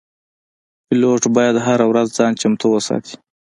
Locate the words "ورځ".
1.91-2.07